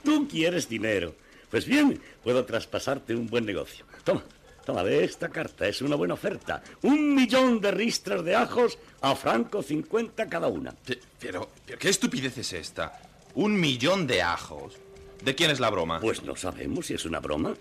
Tú 0.04 0.28
quieres 0.28 0.68
dinero. 0.70 1.14
Pues 1.52 1.66
bien, 1.66 2.02
puedo 2.24 2.46
traspasarte 2.46 3.16
un 3.16 3.28
buen 3.28 3.46
negocio. 3.46 3.86
Toma, 4.04 4.24
toma, 4.66 4.84
de 4.84 5.04
esta 5.04 5.30
carta. 5.30 5.68
Es 5.68 5.82
una 5.82 5.96
buena 5.96 6.14
oferta. 6.14 6.62
Un 6.84 7.16
millón 7.16 7.60
de 7.60 7.72
ristras 7.72 8.24
de 8.24 8.36
ajos 8.36 8.78
a 9.02 9.16
franco 9.16 9.62
50 9.64 10.28
cada 10.30 10.48
una. 10.48 10.72
Pe- 10.72 11.00
Pero, 11.20 11.50
pero 11.66 11.78
¿qué 11.80 11.90
estupidez 11.90 12.38
es 12.38 12.54
esta? 12.54 13.00
Un 13.36 13.60
millón 13.60 14.08
de 14.08 14.22
ajos. 14.22 14.76
¿De 15.24 15.36
quién 15.36 15.52
es 15.52 15.60
la 15.60 15.70
broma? 15.70 16.00
Pues 16.00 16.24
no 16.24 16.36
sabemos 16.36 16.88
si 16.88 16.94
es 16.94 17.06
una 17.06 17.20
broma. 17.20 17.54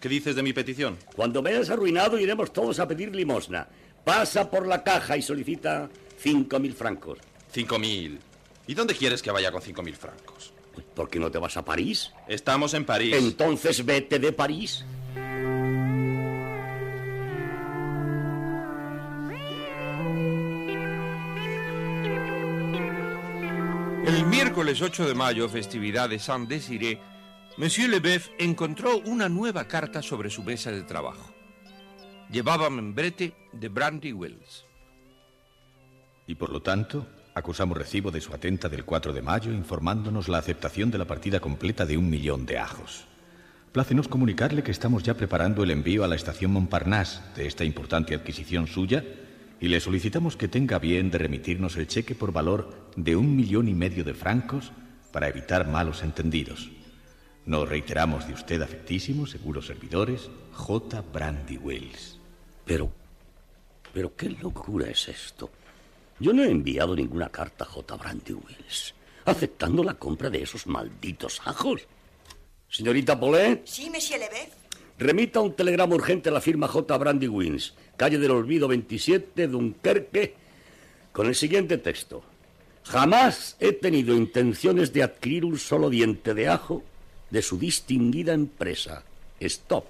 ¿Qué 0.00 0.08
dices 0.08 0.36
de 0.36 0.42
mi 0.42 0.52
petición? 0.52 0.98
Cuando 1.14 1.42
veas 1.42 1.70
arruinado, 1.70 2.18
iremos 2.18 2.52
todos 2.52 2.78
a 2.78 2.86
pedir 2.86 3.14
limosna. 3.14 3.66
Pasa 4.04 4.50
por 4.50 4.66
la 4.66 4.84
caja 4.84 5.16
y 5.16 5.22
solicita 5.22 5.88
cinco 6.18 6.58
mil 6.58 6.74
francos. 6.74 7.18
Cinco 7.50 7.78
mil. 7.78 8.18
¿Y 8.66 8.74
dónde 8.74 8.94
quieres 8.94 9.22
que 9.22 9.30
vaya 9.30 9.50
con 9.50 9.62
cinco 9.62 9.82
mil 9.82 9.96
francos? 9.96 10.52
¿Por 10.94 11.08
qué 11.08 11.18
no 11.18 11.30
te 11.30 11.38
vas 11.38 11.56
a 11.56 11.64
París? 11.64 12.12
Estamos 12.28 12.74
en 12.74 12.84
París. 12.84 13.14
Entonces 13.16 13.84
vete 13.84 14.18
de 14.18 14.32
París. 14.32 14.84
El 24.06 24.24
miércoles 24.24 24.80
8 24.82 25.08
de 25.08 25.14
mayo, 25.16 25.48
festividad 25.48 26.08
de 26.08 26.20
Saint-Désiré, 26.20 27.00
Monsieur 27.56 27.90
Lebeuf 27.90 28.28
encontró 28.38 28.98
una 28.98 29.28
nueva 29.28 29.64
carta 29.64 30.00
sobre 30.00 30.30
su 30.30 30.44
mesa 30.44 30.70
de 30.70 30.82
trabajo. 30.82 31.34
Llevaba 32.30 32.70
membrete 32.70 33.34
de 33.52 33.68
Brandy 33.68 34.12
Wells. 34.12 34.64
Y 36.28 36.36
por 36.36 36.52
lo 36.52 36.62
tanto, 36.62 37.04
acusamos 37.34 37.76
recibo 37.76 38.12
de 38.12 38.20
su 38.20 38.32
atenta 38.32 38.68
del 38.68 38.84
4 38.84 39.12
de 39.12 39.22
mayo 39.22 39.50
informándonos 39.50 40.28
la 40.28 40.38
aceptación 40.38 40.92
de 40.92 40.98
la 40.98 41.06
partida 41.06 41.40
completa 41.40 41.84
de 41.84 41.96
un 41.96 42.08
millón 42.08 42.46
de 42.46 42.58
ajos. 42.58 43.08
Plácenos 43.72 44.06
comunicarle 44.06 44.62
que 44.62 44.70
estamos 44.70 45.02
ya 45.02 45.14
preparando 45.14 45.64
el 45.64 45.72
envío 45.72 46.04
a 46.04 46.08
la 46.08 46.14
estación 46.14 46.52
Montparnasse 46.52 47.22
de 47.34 47.48
esta 47.48 47.64
importante 47.64 48.14
adquisición 48.14 48.68
suya 48.68 49.02
y 49.60 49.68
le 49.68 49.80
solicitamos 49.80 50.36
que 50.36 50.48
tenga 50.48 50.78
bien 50.78 51.10
de 51.10 51.18
remitirnos 51.18 51.76
el 51.76 51.86
cheque 51.86 52.14
por 52.14 52.32
valor 52.32 52.90
de 52.96 53.16
un 53.16 53.34
millón 53.34 53.68
y 53.68 53.74
medio 53.74 54.04
de 54.04 54.14
francos 54.14 54.72
para 55.12 55.28
evitar 55.28 55.66
malos 55.68 56.02
entendidos. 56.02 56.70
Nos 57.44 57.68
reiteramos 57.68 58.26
de 58.26 58.34
usted, 58.34 58.60
afectísimo, 58.60 59.26
seguros 59.26 59.66
servidores, 59.66 60.28
J. 60.52 61.00
Brandy 61.12 61.58
Wells. 61.58 62.18
Pero, 62.64 62.90
pero 63.92 64.14
qué 64.16 64.30
locura 64.30 64.90
es 64.90 65.08
esto. 65.08 65.50
Yo 66.18 66.32
no 66.32 66.42
he 66.42 66.50
enviado 66.50 66.96
ninguna 66.96 67.28
carta 67.28 67.64
a 67.64 67.68
J. 67.68 67.96
Brandy 67.96 68.32
Wells 68.32 68.94
aceptando 69.26 69.82
la 69.84 69.94
compra 69.94 70.30
de 70.30 70.42
esos 70.42 70.66
malditos 70.66 71.42
ajos. 71.44 71.86
Señorita 72.68 73.18
Paulet. 73.18 73.66
Sí, 73.66 73.90
Monsieur 73.90 74.20
Lebeuf. 74.20 74.55
Remita 74.98 75.40
un 75.40 75.54
telegrama 75.54 75.94
urgente 75.94 76.30
a 76.30 76.32
la 76.32 76.40
firma 76.40 76.68
J. 76.68 76.96
Brandy 76.96 77.28
Wins, 77.28 77.74
calle 77.96 78.18
del 78.18 78.30
Olvido 78.30 78.66
27, 78.66 79.46
Dunkerque, 79.46 80.34
con 81.12 81.26
el 81.26 81.34
siguiente 81.34 81.76
texto. 81.78 82.22
Jamás 82.84 83.56
he 83.60 83.72
tenido 83.72 84.14
intenciones 84.14 84.92
de 84.92 85.02
adquirir 85.02 85.44
un 85.44 85.58
solo 85.58 85.90
diente 85.90 86.32
de 86.32 86.48
ajo 86.48 86.82
de 87.30 87.42
su 87.42 87.58
distinguida 87.58 88.32
empresa. 88.32 89.02
Stop. 89.40 89.84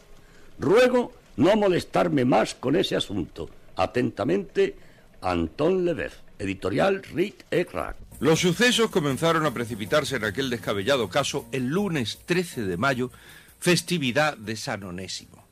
Ruego 0.58 1.12
no 1.36 1.54
molestarme 1.54 2.24
más 2.24 2.54
con 2.54 2.74
ese 2.74 2.96
asunto. 2.96 3.48
Atentamente, 3.76 4.74
Anton 5.20 5.84
Lebeuf, 5.84 6.14
editorial 6.38 7.02
Rick 7.02 7.44
E. 7.50 7.64
Rack. 7.70 7.96
Los 8.18 8.40
sucesos 8.40 8.90
comenzaron 8.90 9.44
a 9.44 9.52
precipitarse 9.52 10.16
en 10.16 10.24
aquel 10.24 10.48
descabellado 10.48 11.10
caso 11.10 11.46
el 11.52 11.66
lunes 11.66 12.20
13 12.24 12.62
de 12.62 12.76
mayo, 12.78 13.10
festividad 13.58 14.36
de 14.36 14.56
San 14.56 14.82
Onésimo. 14.84 15.46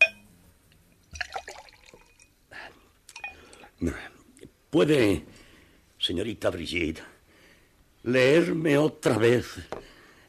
¿Puede, 4.71 5.25
señorita 5.99 6.51
Brigitte, 6.51 7.03
leerme 8.03 8.79
otra 8.79 9.19
vez 9.19 9.47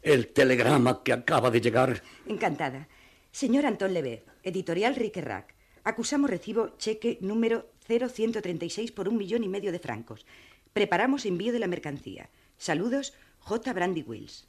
el 0.02 0.28
telegrama 0.28 1.02
que 1.04 1.14
acaba 1.14 1.50
de 1.50 1.62
llegar? 1.62 2.04
Encantada. 2.28 2.88
Señor 3.32 3.66
Antón 3.66 3.94
Levé, 3.94 4.24
editorial 4.44 4.96
Riquerac. 4.96 5.54
Acusamos 5.84 6.30
recibo 6.30 6.78
cheque 6.78 7.18
número 7.22 7.72
0136 7.88 8.92
por 8.92 9.08
un 9.08 9.18
millón 9.18 9.44
y 9.44 9.48
medio 9.48 9.72
de 9.72 9.80
francos. 9.80 10.26
Preparamos 10.74 11.26
envío 11.26 11.54
de 11.54 11.60
la 11.60 11.68
mercancía. 11.68 12.30
Saludos, 12.58 13.14
J. 13.40 13.74
Brandy 13.74 14.02
Wills. 14.02 14.48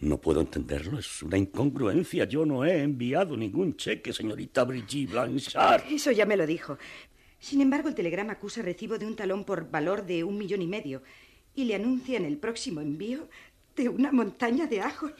No 0.00 0.18
puedo 0.18 0.40
entenderlo, 0.40 0.98
es 0.98 1.22
una 1.22 1.36
incongruencia. 1.36 2.24
Yo 2.24 2.46
no 2.46 2.64
he 2.64 2.82
enviado 2.82 3.36
ningún 3.36 3.76
cheque, 3.76 4.14
señorita 4.14 4.64
Brigitte 4.64 5.10
Blanchard. 5.10 5.84
Eso 5.92 6.10
ya 6.10 6.24
me 6.24 6.38
lo 6.38 6.46
dijo. 6.46 6.78
Sin 7.38 7.60
embargo, 7.60 7.88
el 7.88 7.94
telegrama 7.94 8.32
acusa 8.32 8.62
recibo 8.62 8.96
de 8.96 9.04
un 9.06 9.14
talón 9.14 9.44
por 9.44 9.70
valor 9.70 10.06
de 10.06 10.24
un 10.24 10.38
millón 10.38 10.62
y 10.62 10.66
medio 10.66 11.02
y 11.54 11.64
le 11.64 11.74
anuncia 11.74 12.16
en 12.16 12.24
el 12.24 12.38
próximo 12.38 12.80
envío 12.80 13.28
de 13.76 13.90
una 13.90 14.10
montaña 14.10 14.66
de 14.66 14.80
ajos. 14.80 15.12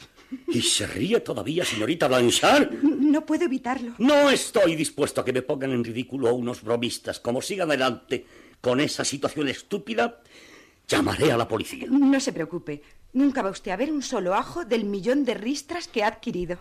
¿Y 0.49 0.63
se 0.63 0.87
ríe 0.87 1.21
todavía, 1.21 1.65
señorita 1.65 2.09
Blanchard? 2.09 2.83
No 2.83 3.27
puedo 3.27 3.45
evitarlo. 3.45 3.93
No 3.99 4.31
estoy 4.31 4.77
dispuesto 4.77 5.21
a 5.21 5.25
que 5.27 5.33
me 5.35 5.43
pongan 5.43 5.73
en 5.73 5.85
ridículo 5.85 6.35
unos 6.35 6.63
bromistas. 6.63 7.21
Como 7.21 7.43
sigan 7.43 7.69
adelante 7.69 8.25
con 8.63 8.81
esa 8.81 9.05
situación 9.05 9.49
estúpida, 9.49 10.23
llamaré 10.89 11.33
a 11.33 11.37
la 11.37 11.47
policía. 11.47 11.87
No 11.91 12.19
se 12.19 12.33
preocupe. 12.33 12.83
Nunca 13.12 13.43
va 13.43 13.50
usted 13.50 13.73
a 13.73 13.76
ver 13.76 13.93
un 13.93 14.02
solo 14.02 14.35
ajo 14.35 14.64
del 14.64 14.85
millón 14.85 15.25
de 15.25 15.35
ristras 15.35 15.88
que 15.88 16.05
ha 16.05 16.09
adquirido. 16.09 16.59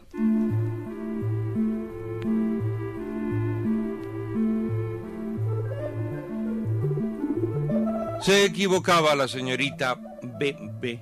Se 8.21 8.43
equivocaba 8.43 9.15
la 9.15 9.27
señorita 9.27 9.95
B.B., 10.21 10.99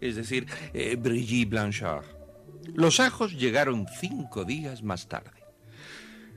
es 0.00 0.16
decir, 0.16 0.46
eh, 0.72 0.96
Brigitte 0.96 1.50
Blanchard. 1.50 2.04
Los 2.74 3.00
ajos 3.00 3.32
llegaron 3.32 3.86
cinco 4.00 4.44
días 4.44 4.82
más 4.82 5.08
tarde. 5.08 5.42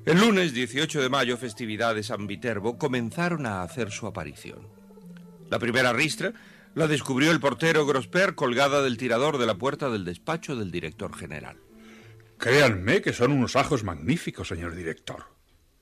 El 0.06 0.20
lunes 0.20 0.54
18 0.54 1.02
de 1.02 1.10
mayo, 1.10 1.38
festividad 1.38 1.96
de 1.96 2.04
San 2.04 2.28
Viterbo, 2.28 2.78
comenzaron 2.78 3.46
a 3.46 3.64
hacer 3.64 3.92
su 3.92 4.08
aparición. 4.08 4.68
La 5.50 5.60
primera 5.60 5.94
ristra 5.94 6.34
la 6.76 6.88
descubrió 6.88 7.32
el 7.32 7.40
portero 7.40 7.86
Grosper 7.86 8.36
colgada 8.36 8.84
del 8.84 8.98
tirador 8.98 9.38
de 9.38 9.46
la 9.46 9.58
puerta 9.58 9.90
del 9.90 10.04
despacho 10.04 10.58
del 10.58 10.72
director 10.72 11.16
general. 11.16 11.58
Créanme 12.38 13.02
que 13.02 13.14
son 13.14 13.32
unos 13.32 13.56
ajos 13.56 13.86
magníficos, 13.86 14.50
señor 14.50 14.76
director. 14.76 15.24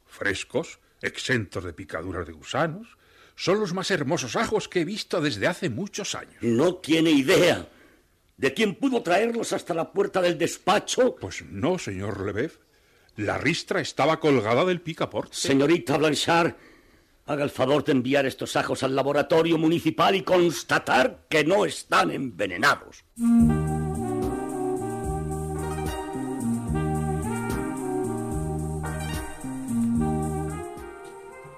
Frescos, 0.06 0.80
exentos 1.02 1.64
de 1.64 1.74
picaduras 1.74 2.28
de 2.28 2.34
gusanos. 2.34 2.96
Son 3.36 3.60
los 3.60 3.74
más 3.74 3.90
hermosos 3.90 4.36
ajos 4.36 4.70
que 4.70 4.82
he 4.82 4.86
visto 4.86 5.20
desde 5.20 5.48
hace 5.48 5.72
muchos 5.72 6.14
años. 6.14 6.36
No 6.42 6.76
tiene 6.76 7.10
idea 7.10 7.68
de 8.38 8.54
quién 8.54 8.76
pudo 8.76 9.02
traerlos 9.02 9.52
hasta 9.52 9.74
la 9.74 9.92
puerta 9.92 10.22
del 10.22 10.38
despacho. 10.38 11.16
Pues 11.16 11.44
no, 11.44 11.80
señor 11.80 12.24
Lebeuf. 12.24 12.58
La 13.16 13.40
ristra 13.40 13.82
estaba 13.82 14.20
colgada 14.20 14.64
del 14.64 14.82
picaporte. 14.82 15.36
Señorita 15.36 15.98
Blanchard, 15.98 16.56
haga 17.26 17.44
el 17.44 17.50
favor 17.50 17.84
de 17.84 17.94
enviar 17.94 18.26
estos 18.26 18.56
ajos 18.56 18.84
al 18.84 18.96
laboratorio 18.96 19.58
municipal 19.58 20.16
y 20.16 20.24
constatar 20.24 21.26
que 21.30 21.44
no 21.44 21.66
están 21.66 22.12
envenenados. 22.12 23.04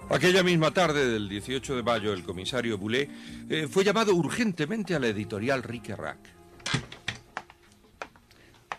Aquella 0.10 0.44
misma 0.44 0.72
tarde 0.72 1.10
del 1.10 1.28
18 1.28 1.76
de 1.76 1.84
mayo, 1.84 2.14
el 2.14 2.24
comisario 2.24 2.78
Boulet 2.78 3.10
eh, 3.50 3.68
fue 3.70 3.84
llamado 3.84 4.14
urgentemente 4.14 4.96
a 4.96 5.00
la 5.00 5.08
editorial 5.08 5.64
Riquerac. 5.64 6.20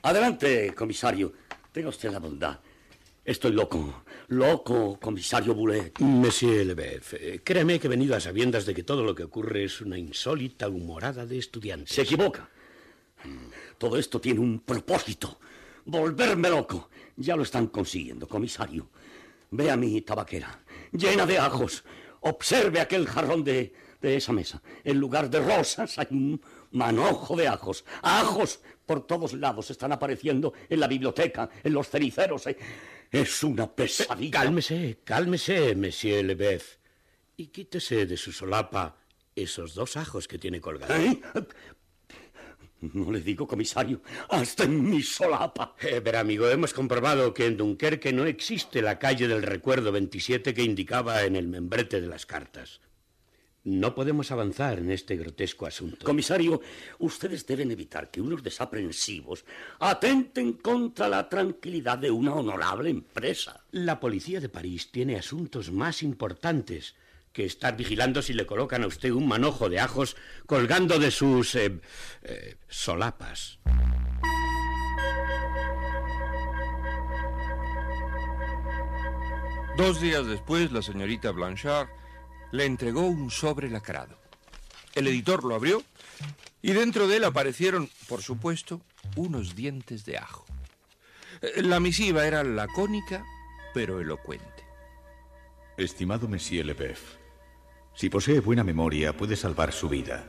Adelante, 0.03 0.73
comisario. 0.75 1.33
Tenga 1.73 1.89
usted 1.89 2.11
la 2.11 2.21
bondad. 2.21 2.61
Estoy 3.25 3.53
loco. 3.53 4.05
Loco, 4.29 4.99
comisario 5.01 5.55
Boulet. 5.55 6.01
Monsieur 6.01 6.67
Lebeuf, 6.67 7.15
créame 7.45 7.79
que 7.79 7.87
he 7.87 7.91
venido 7.91 8.17
a 8.17 8.21
sabiendas 8.21 8.67
de 8.67 8.75
que 8.75 8.83
todo 8.83 9.05
lo 9.05 9.15
que 9.15 9.23
ocurre 9.23 9.65
es 9.65 9.81
una 9.81 9.99
insólita 9.99 10.69
humorada 10.69 11.25
de 11.25 11.39
estudiantes. 11.39 11.95
Se 11.95 12.03
equivoca. 12.03 12.49
Todo 13.79 13.97
esto 13.97 14.21
tiene 14.21 14.41
un 14.41 14.61
propósito. 14.61 15.39
Volverme 15.85 16.51
loco. 16.51 16.91
Ya 17.17 17.37
lo 17.37 17.45
están 17.45 17.69
consiguiendo, 17.69 18.27
comisario. 18.27 18.89
Ve 19.53 19.71
a 19.71 19.77
mi 19.77 20.01
tabaquera, 20.01 20.61
llena 20.91 21.25
de 21.25 21.39
ajos. 21.39 21.85
Observe 22.21 22.81
aquel 22.81 23.07
jarrón 23.07 23.45
de, 23.45 23.73
de 24.03 24.17
esa 24.17 24.33
mesa. 24.33 24.61
En 24.83 24.99
lugar 24.99 25.31
de 25.31 25.39
rosas 25.39 26.01
hay 26.01 26.09
un 26.11 26.41
manojo 26.73 27.37
de 27.37 27.49
ajos. 27.49 27.85
Ajos 28.03 28.61
por 28.85 29.07
todos 29.07 29.33
lados 29.35 29.71
están 29.71 29.93
apareciendo 29.93 30.53
en 30.69 30.81
la 30.81 30.87
biblioteca, 30.87 31.49
en 31.63 31.73
los 31.73 31.89
ceniceros. 31.89 32.47
eh. 32.47 32.57
Es 33.11 33.43
una 33.45 33.71
pesadilla. 33.73 34.31
Cálmese, 34.41 34.99
cálmese, 35.05 35.75
Monsieur 35.75 36.25
Lebeuf. 36.25 36.77
Y 37.37 37.49
quítese 37.49 38.07
de 38.07 38.17
su 38.17 38.33
solapa 38.33 38.97
esos 39.35 39.75
dos 39.75 39.97
ajos 39.97 40.27
que 40.27 40.39
tiene 40.39 40.61
colgados. 40.61 40.97
¿Eh? 40.99 41.21
No 42.81 43.11
le 43.11 43.21
digo, 43.21 43.47
comisario, 43.47 44.03
hasta 44.29 44.65
en 44.65 44.89
mi 44.91 45.03
solapa. 45.03 45.75
Eh, 45.81 46.01
verá, 46.01 46.21
amigo, 46.21 46.47
hemos 46.49 46.75
comprobado 46.75 47.33
que 47.33 47.47
en 47.47 47.57
Dunkerque 47.57 48.13
no 48.13 48.27
existe 48.27 48.83
la 48.83 48.99
calle 48.99 49.27
del 49.27 49.43
recuerdo 49.43 49.93
27 49.93 50.53
que 50.53 50.63
indicaba 50.63 51.25
en 51.25 51.37
el 51.37 51.49
membrete 51.49 52.01
de 52.03 52.07
las 52.07 52.27
cartas. 52.27 52.81
No 53.67 53.97
podemos 53.97 54.31
avanzar 54.31 54.79
en 54.79 54.93
este 54.93 55.17
grotesco 55.17 55.67
asunto. 55.67 56.07
Comisario, 56.07 56.61
ustedes 57.01 57.45
deben 57.45 57.73
evitar 57.73 58.13
que 58.13 58.21
unos 58.21 58.41
desaprensivos 58.41 59.45
atenten 59.81 60.53
contra 60.53 61.09
la 61.09 61.29
tranquilidad 61.29 61.99
de 61.99 62.13
una 62.13 62.33
honorable 62.35 62.91
empresa. 62.91 63.65
La 63.73 63.99
policía 63.99 64.39
de 64.39 64.49
París 64.49 64.93
tiene 64.93 65.17
asuntos 65.17 65.73
más 65.73 66.05
importantes 66.05 66.95
que 67.33 67.45
estar 67.45 67.77
vigilando 67.77 68.23
si 68.23 68.35
le 68.35 68.47
colocan 68.47 68.85
a 68.85 68.87
usted 68.87 69.11
un 69.11 69.27
manojo 69.27 69.69
de 69.69 69.81
ajos 69.81 70.17
colgando 70.47 71.01
de 71.01 71.11
sus 71.11 71.57
eh, 71.57 71.81
eh, 72.23 72.55
solapas. 72.69 73.59
Dos 79.77 80.01
días 80.01 80.25
después, 80.25 80.71
la 80.71 80.83
señorita 80.83 81.33
Blanchard 81.33 81.89
le 82.57 82.65
entregó 82.65 83.03
un 83.03 83.31
sobre 83.31 83.69
lacrado. 83.69 84.17
El 84.95 85.07
editor 85.07 85.45
lo 85.45 85.55
abrió 85.55 85.83
y 86.63 86.73
dentro 86.73 87.07
de 87.07 87.19
él 87.19 87.25
aparecieron, 87.25 87.91
por 88.09 88.23
supuesto, 88.23 88.81
unos 89.15 89.55
dientes 89.55 90.05
de 90.05 90.19
ajo. 90.19 90.45
Eh, 91.43 91.63
la 91.63 91.81
misiva 91.81 92.27
era 92.27 92.43
lacónica, 92.43 93.25
pero 93.75 94.01
elocuente. 94.01 94.65
Estimado 95.77 96.27
Monsieur 96.27 96.65
Lebeuf, 96.65 97.17
si 97.95 98.09
posee 98.09 98.41
buena 98.41 98.65
memoria, 98.65 99.15
puede 99.17 99.37
salvar 99.37 99.73
su 99.73 99.89
vida. 99.89 100.25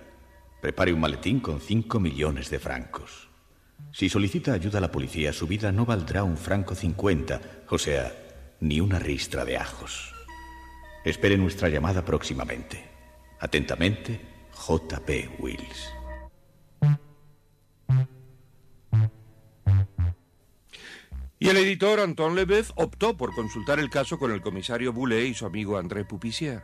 Prepare 0.62 0.92
un 0.92 1.00
maletín 1.00 1.40
con 1.40 1.62
cinco 1.62 2.00
millones 2.00 2.50
de 2.50 2.60
francos. 2.60 3.30
Si 3.94 4.10
solicita 4.10 4.54
ayuda 4.54 4.80
a 4.80 4.82
la 4.82 4.92
policía, 4.92 5.32
su 5.32 5.48
vida 5.48 5.72
no 5.72 5.86
valdrá 5.86 6.24
un 6.24 6.36
franco 6.38 6.76
cincuenta, 6.76 7.42
o 7.70 7.78
sea, 7.78 8.14
ni 8.60 8.82
una 8.82 9.00
ristra 9.00 9.46
de 9.46 9.58
ajos. 9.58 10.17
Espere 11.08 11.38
nuestra 11.38 11.70
llamada 11.70 12.04
próximamente. 12.04 12.84
Atentamente, 13.40 14.20
J.P. 14.52 15.38
Wills. 15.40 15.94
Y 21.40 21.48
el 21.48 21.56
editor 21.56 22.02
Anton 22.02 22.36
Lebeuf 22.36 22.72
optó 22.76 23.16
por 23.16 23.34
consultar 23.34 23.80
el 23.80 23.90
caso 23.90 24.20
con 24.20 24.34
el 24.34 24.42
comisario 24.42 24.92
Boulet 24.92 25.28
y 25.30 25.34
su 25.34 25.46
amigo 25.46 25.78
André 25.78 26.04
Pupissier. 26.04 26.64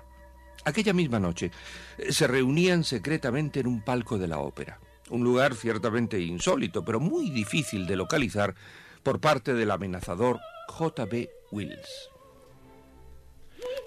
Aquella 0.65 0.91
misma 0.91 1.21
noche 1.21 1.49
eh, 1.97 2.11
se 2.11 2.27
reunían 2.27 2.83
secretamente 2.83 3.61
en 3.61 3.67
un 3.67 3.81
palco 3.81 4.17
de 4.17 4.27
la 4.27 4.39
ópera, 4.39 4.81
un 5.09 5.23
lugar 5.23 5.55
ciertamente 5.55 6.19
insólito, 6.19 6.83
pero 6.83 6.99
muy 6.99 7.29
difícil 7.29 7.87
de 7.87 7.95
localizar 7.95 8.55
por 9.03 9.21
parte 9.21 9.53
del 9.53 9.71
amenazador 9.71 10.41
J.B. 10.67 11.29
Wills. 11.51 12.12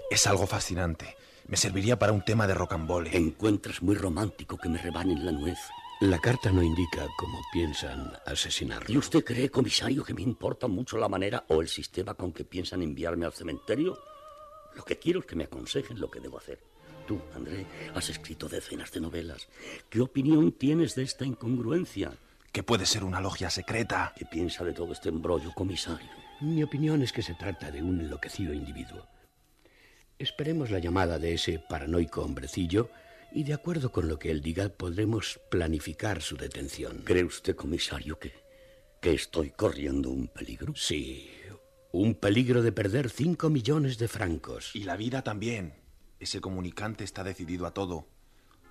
Es 0.08 0.26
algo 0.28 0.46
fascinante. 0.46 1.16
Me 1.48 1.56
serviría 1.56 1.98
para 1.98 2.12
un 2.12 2.24
tema 2.24 2.46
de 2.46 2.54
rocambole. 2.54 3.16
Encuentras 3.16 3.82
muy 3.82 3.96
romántico 3.96 4.56
que 4.56 4.68
me 4.68 4.78
rebanen 4.78 5.26
la 5.26 5.32
nuez. 5.32 5.58
La 6.00 6.20
carta 6.20 6.52
no 6.52 6.62
indica 6.62 7.06
cómo 7.18 7.40
piensan 7.52 8.12
asesinarlo. 8.24 8.92
¿Y 8.92 8.98
usted 8.98 9.24
cree, 9.24 9.50
comisario, 9.50 10.04
que 10.04 10.14
me 10.14 10.22
importa 10.22 10.68
mucho 10.68 10.96
la 10.96 11.08
manera 11.08 11.44
o 11.48 11.60
el 11.60 11.68
sistema 11.68 12.14
con 12.14 12.32
que 12.32 12.44
piensan 12.44 12.82
enviarme 12.82 13.26
al 13.26 13.32
cementerio? 13.32 13.98
Lo 14.76 14.84
que 14.84 14.98
quiero 14.98 15.20
es 15.20 15.26
que 15.26 15.34
me 15.34 15.44
aconsejen 15.44 15.98
lo 15.98 16.10
que 16.10 16.20
debo 16.20 16.38
hacer. 16.38 16.60
Tú, 17.06 17.20
André, 17.34 17.66
has 17.94 18.08
escrito 18.08 18.48
decenas 18.48 18.92
de 18.92 19.00
novelas. 19.00 19.48
¿Qué 19.88 20.00
opinión 20.00 20.52
tienes 20.52 20.94
de 20.94 21.02
esta 21.02 21.24
incongruencia? 21.24 22.12
Que 22.52 22.62
puede 22.62 22.86
ser 22.86 23.02
una 23.02 23.20
logia 23.20 23.50
secreta. 23.50 24.12
¿Qué 24.16 24.24
piensa 24.24 24.62
de 24.64 24.72
todo 24.72 24.92
este 24.92 25.08
embrollo, 25.08 25.52
comisario? 25.52 26.10
Mi 26.40 26.62
opinión 26.62 27.02
es 27.02 27.12
que 27.12 27.22
se 27.22 27.34
trata 27.34 27.70
de 27.70 27.82
un 27.82 28.00
enloquecido 28.00 28.52
individuo. 28.52 29.06
Esperemos 30.18 30.70
la 30.70 30.78
llamada 30.78 31.18
de 31.18 31.34
ese 31.34 31.58
paranoico 31.58 32.22
hombrecillo 32.22 32.88
y 33.32 33.44
de 33.44 33.52
acuerdo 33.52 33.92
con 33.92 34.08
lo 34.08 34.18
que 34.18 34.30
él 34.30 34.40
diga 34.40 34.70
podremos 34.70 35.38
planificar 35.50 36.22
su 36.22 36.38
detención. 36.38 37.02
¿Cree 37.04 37.24
usted, 37.24 37.54
comisario, 37.54 38.18
que, 38.18 38.32
que 39.02 39.12
estoy 39.12 39.50
corriendo 39.50 40.08
un 40.08 40.28
peligro? 40.28 40.72
Sí, 40.74 41.28
un 41.92 42.14
peligro 42.14 42.62
de 42.62 42.72
perder 42.72 43.10
cinco 43.10 43.50
millones 43.50 43.98
de 43.98 44.08
francos. 44.08 44.74
Y 44.74 44.84
la 44.84 44.96
vida 44.96 45.22
también. 45.22 45.74
Ese 46.18 46.40
comunicante 46.40 47.04
está 47.04 47.22
decidido 47.22 47.66
a 47.66 47.74
todo. 47.74 48.08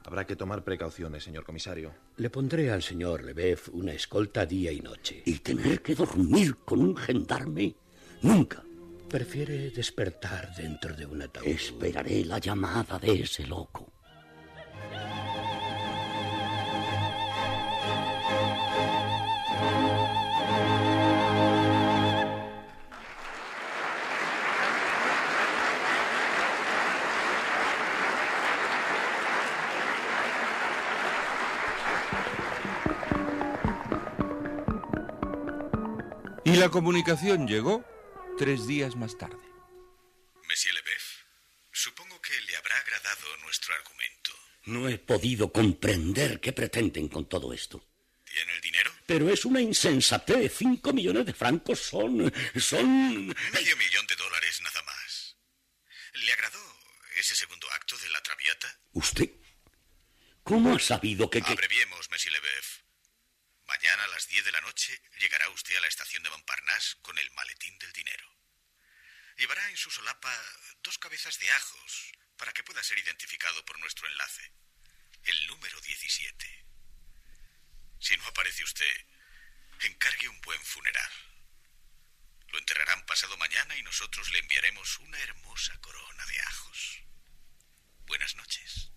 Habrá 0.04 0.25
que 0.25 0.36
tomar 0.36 0.64
precauciones, 0.64 1.24
señor 1.24 1.44
comisario. 1.44 1.94
Le 2.18 2.32
pondré 2.32 2.72
al 2.72 2.82
señor 2.82 3.24
Lebeuf 3.24 3.70
una 3.70 3.94
escolta 3.94 4.48
día 4.48 4.72
y 4.72 4.82
noche. 4.82 5.22
¿Y 5.25 5.40
tener 5.40 5.84
que 5.84 5.94
dormir 5.94 6.58
con 6.66 6.80
un 6.80 6.98
gendarme? 6.98 7.75
Nunca. 8.24 8.65
Prefiere 9.16 9.72
despertar 9.72 10.54
dentro 10.54 10.94
de 10.94 11.06
un 11.06 11.22
ataúd. 11.22 11.48
Esperaré 11.48 12.26
la 12.26 12.38
llamada 12.38 13.00
de 13.00 13.22
ese 13.22 13.48
loco. 13.48 13.94
Y 36.44 36.58
la 36.58 36.68
comunicación 36.68 37.48
llegó 37.48 37.95
tres 38.38 38.68
días 38.68 38.96
más 38.96 39.18
tarde. 39.18 39.38
Monsieur 40.48 40.74
Lebeuf, 40.76 41.04
supongo 41.72 42.22
que 42.22 42.40
le 42.42 42.56
habrá 42.58 42.78
agradado 42.78 43.38
nuestro 43.38 43.74
argumento. 43.74 44.32
No 44.66 44.90
he 44.90 44.98
podido 44.98 45.52
comprender 45.52 46.40
qué 46.40 46.52
pretenden 46.52 47.08
con 47.08 47.30
todo 47.30 47.54
esto. 47.54 47.88
¿Tiene 48.26 48.54
el 48.54 48.62
dinero? 48.62 48.92
Pero 49.06 49.30
es 49.30 49.46
una 49.46 49.62
insensatez. 49.62 50.54
Cinco 50.58 50.92
millones 50.92 51.26
de 51.26 51.34
francos 51.34 51.80
son... 51.80 52.34
son... 52.60 53.28
Medio 53.28 53.78
millón 53.78 54.08
de 54.08 54.16
dólares 54.16 54.62
nada 54.62 54.82
más. 54.82 55.38
¿Le 56.14 56.32
agradó 56.34 56.60
ese 57.18 57.36
segundo 57.36 57.72
acto 57.72 57.98
de 57.98 58.10
la 58.10 58.22
Traviata? 58.22 58.80
¿Usted? 58.94 59.30
¿Cómo 60.44 60.76
ha 60.76 60.80
sabido 60.80 61.30
que... 61.30 61.42
que... 61.42 61.52
Abreviemos, 61.54 62.10
Monsieur 62.10 62.34
Lebeuf. 62.34 62.86
Mañana 63.68 64.04
a 64.04 64.08
las 64.10 64.28
10 64.28 64.46
de 64.46 64.52
la 64.52 64.62
noche 64.62 65.02
llegará 65.20 65.50
usted 65.50 65.76
a 65.76 65.82
la 65.82 65.88
estación 65.88 66.24
de 66.24 66.30
Montparnasse 66.30 66.98
con 67.02 67.18
el 67.18 67.30
maletín 67.32 67.78
del 67.80 67.92
dinero. 67.94 68.25
Llevará 69.38 69.70
en 69.70 69.78
su 69.78 69.92
solapa 69.92 70.34
dos 70.82 70.98
cabezas 70.98 71.38
de 71.40 71.50
ajos 71.52 72.12
para 72.38 72.54
que 72.54 72.64
pueda 72.64 72.84
ser 72.84 72.98
identificado 73.00 73.66
por 73.66 73.80
nuestro 73.80 74.08
enlace. 74.08 74.52
El 75.24 75.48
número 75.48 75.80
17. 75.82 76.66
Si 78.00 78.16
no 78.18 78.26
aparece 78.28 78.64
usted, 78.64 79.06
encargue 79.82 80.30
un 80.30 80.40
buen 80.42 80.62
funeral. 80.64 81.12
Lo 82.50 82.60
enterrarán 82.60 83.06
pasado 83.06 83.36
mañana 83.38 83.76
y 83.78 83.84
nosotros 83.84 84.32
le 84.32 84.40
enviaremos 84.40 85.00
una 85.00 85.20
hermosa 85.20 85.78
corona 85.82 86.26
de 86.28 86.40
ajos. 86.40 87.02
Buenas 88.06 88.36
noches. 88.36 88.92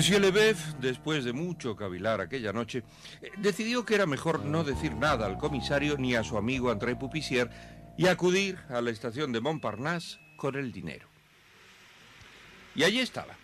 Monsieur 0.00 0.18
Lebeuf, 0.18 0.76
después 0.80 1.26
de 1.26 1.34
mucho 1.34 1.76
cavilar 1.76 2.22
aquella 2.22 2.54
noche, 2.54 2.84
eh, 3.20 3.30
decidió 3.36 3.84
que 3.84 3.96
era 3.96 4.06
mejor 4.06 4.42
no 4.42 4.64
decir 4.64 4.94
nada 4.94 5.26
al 5.26 5.36
comisario 5.36 5.98
ni 5.98 6.14
a 6.14 6.24
su 6.24 6.38
amigo 6.38 6.70
André 6.70 6.96
Pupissier 6.96 7.50
y 7.98 8.06
acudir 8.06 8.58
a 8.70 8.80
la 8.80 8.88
estación 8.88 9.30
de 9.30 9.42
Montparnasse 9.42 10.18
con 10.38 10.56
el 10.56 10.72
dinero. 10.72 11.06
Y 12.74 12.84
allí 12.84 13.00
estaba. 13.00 13.36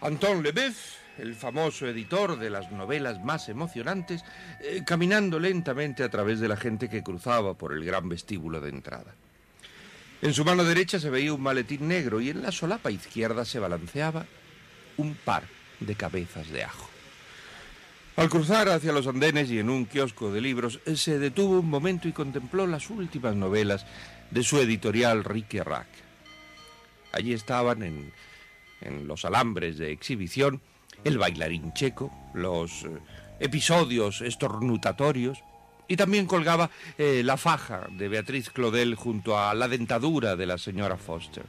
Anton 0.00 0.44
Lebeuf, 0.44 0.98
el 1.18 1.34
famoso 1.34 1.88
editor 1.88 2.38
de 2.38 2.50
las 2.50 2.70
novelas 2.70 3.20
más 3.20 3.48
emocionantes, 3.48 4.24
eh, 4.60 4.82
caminando 4.86 5.40
lentamente 5.40 6.04
a 6.04 6.10
través 6.10 6.38
de 6.38 6.46
la 6.46 6.56
gente 6.56 6.88
que 6.88 7.02
cruzaba 7.02 7.54
por 7.54 7.72
el 7.72 7.84
gran 7.84 8.08
vestíbulo 8.08 8.60
de 8.60 8.68
entrada. 8.68 9.16
En 10.22 10.32
su 10.32 10.44
mano 10.44 10.62
derecha 10.62 11.00
se 11.00 11.10
veía 11.10 11.34
un 11.34 11.42
maletín 11.42 11.88
negro 11.88 12.20
y 12.20 12.30
en 12.30 12.40
la 12.40 12.52
solapa 12.52 12.92
izquierda 12.92 13.44
se 13.44 13.58
balanceaba 13.58 14.26
un 14.96 15.16
par 15.16 15.42
de 15.82 15.94
cabezas 15.94 16.48
de 16.50 16.64
ajo. 16.64 16.88
Al 18.16 18.28
cruzar 18.28 18.68
hacia 18.68 18.92
los 18.92 19.06
andenes 19.06 19.50
y 19.50 19.58
en 19.58 19.70
un 19.70 19.86
kiosco 19.86 20.30
de 20.32 20.40
libros, 20.40 20.80
se 20.94 21.18
detuvo 21.18 21.60
un 21.60 21.70
momento 21.70 22.08
y 22.08 22.12
contempló 22.12 22.66
las 22.66 22.90
últimas 22.90 23.34
novelas 23.34 23.86
de 24.30 24.42
su 24.42 24.58
editorial 24.58 25.24
Rique 25.24 25.64
Rack. 25.64 25.88
Allí 27.12 27.32
estaban 27.32 27.82
en, 27.82 28.12
en 28.82 29.06
los 29.06 29.24
alambres 29.24 29.78
de 29.78 29.92
exhibición 29.92 30.60
el 31.04 31.18
bailarín 31.18 31.72
checo, 31.72 32.12
los 32.34 32.84
eh, 32.84 32.88
episodios 33.40 34.20
estornutatorios 34.20 35.42
y 35.88 35.96
también 35.96 36.26
colgaba 36.26 36.70
eh, 36.96 37.22
la 37.24 37.36
faja 37.36 37.86
de 37.90 38.08
Beatriz 38.08 38.50
Claudel 38.50 38.94
junto 38.94 39.38
a 39.38 39.54
la 39.54 39.68
dentadura 39.68 40.36
de 40.36 40.46
la 40.46 40.58
señora 40.58 40.96
Foster. 40.96 41.44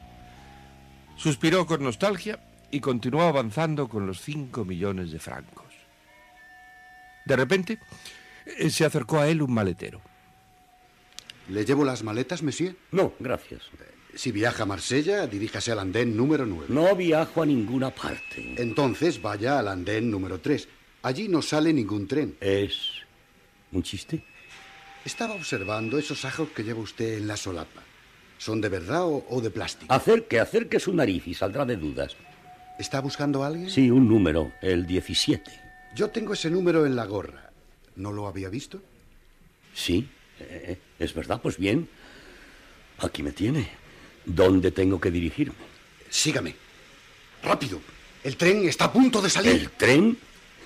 Suspiró 1.16 1.66
con 1.66 1.84
nostalgia 1.84 2.40
y 2.74 2.80
continuó 2.80 3.22
avanzando 3.22 3.88
con 3.88 4.08
los 4.08 4.20
cinco 4.20 4.66
millones 4.66 5.12
de 5.12 5.20
francos. 5.20 5.72
De 7.24 7.36
repente 7.36 7.78
eh, 8.48 8.72
se 8.72 8.84
acercó 8.84 9.20
a 9.20 9.28
él 9.28 9.44
un 9.44 9.54
maletero. 9.54 10.02
¿Le 11.50 11.66
llevo 11.66 11.86
las 11.86 12.02
maletas, 12.02 12.42
monsieur? 12.42 12.76
No, 12.92 13.14
gracias. 13.20 13.62
Si 14.16 14.32
viaja 14.32 14.64
a 14.64 14.66
Marsella, 14.66 15.28
diríjase 15.28 15.72
al 15.72 15.80
andén 15.80 16.18
número 16.18 16.48
9. 16.48 16.66
No 16.70 16.96
viajo 16.96 17.44
a 17.44 17.46
ninguna 17.46 17.92
parte. 17.92 18.56
Entonces 18.58 19.22
vaya 19.22 19.60
al 19.60 19.68
andén 19.68 20.10
número 20.10 20.40
3. 20.40 20.68
Allí 21.04 21.28
no 21.28 21.44
sale 21.44 21.74
ningún 21.74 22.08
tren. 22.08 22.36
¿Es 22.42 23.04
un 23.72 23.84
chiste? 23.84 24.26
Estaba 25.06 25.36
observando 25.36 26.00
esos 26.00 26.26
ajos 26.26 26.50
que 26.50 26.64
lleva 26.64 26.80
usted 26.80 27.20
en 27.20 27.28
la 27.28 27.38
solapa. 27.38 27.84
¿Son 28.40 28.60
de 28.60 28.70
verdad 28.70 29.04
o, 29.06 29.42
de 29.42 29.52
plástico? 29.52 29.94
Acerque, 29.94 30.40
acerque 30.40 30.80
su 30.80 30.92
nariz 30.92 31.28
y 31.28 31.36
saldrá 31.36 31.66
de 31.66 31.78
dudas. 31.78 32.18
¿Está 32.80 33.02
buscando 33.02 33.44
a 33.44 33.48
alguien? 33.48 33.70
Sí, 33.70 33.92
un 33.92 34.08
número, 34.08 34.52
el 34.62 34.86
17. 34.86 35.52
Yo 35.96 36.10
tengo 36.10 36.34
ese 36.34 36.50
número 36.50 36.86
en 36.86 36.96
la 36.96 37.06
gorra. 37.06 37.52
¿No 37.96 38.12
lo 38.12 38.28
había 38.28 38.50
visto? 38.50 38.82
Sí, 39.74 40.08
eh, 40.40 40.78
es 41.00 41.14
verdad. 41.14 41.40
Pues 41.42 41.58
bien, 41.58 41.88
aquí 43.00 43.22
me 43.22 43.32
tiene. 43.32 43.70
¿Dónde 44.26 44.72
tengo 44.72 45.00
que 45.00 45.12
dirigirme? 45.12 45.56
Sígame. 46.10 46.56
Rápido. 47.44 47.80
El 48.24 48.38
tren 48.38 48.68
está 48.68 48.86
a 48.86 48.94
punto 48.94 49.22
de 49.22 49.30
salir. 49.30 49.52
¿El 49.54 49.70
tren? 49.72 50.18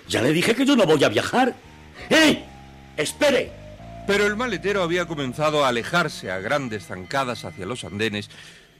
Ya 0.08 0.22
le 0.22 0.32
dije 0.32 0.56
que 0.56 0.66
yo 0.66 0.76
no 0.76 0.86
voy 0.86 1.04
a 1.04 1.10
viajar. 1.10 1.56
¡Eh! 2.10 2.44
¡Espere! 2.96 3.52
Pero 4.06 4.26
el 4.26 4.38
maletero 4.38 4.84
había 4.84 5.06
comenzado 5.06 5.66
a 5.66 5.68
alejarse 5.68 6.32
a 6.32 6.40
grandes 6.40 6.86
zancadas 6.86 7.44
hacia 7.44 7.66
los 7.66 7.84
andenes 7.84 8.30